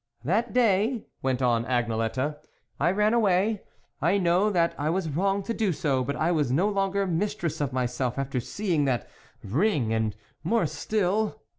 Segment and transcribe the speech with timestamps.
[0.23, 2.37] "That day," went on Agnelette,"
[2.79, 3.61] I ran away;
[4.01, 7.61] I know that I was wrong to do so, but I was no longer mistress
[7.61, 9.07] of myself after seeing that
[9.43, 11.43] ring and more still.